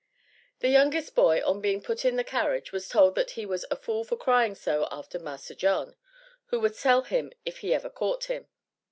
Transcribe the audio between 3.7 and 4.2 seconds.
fool for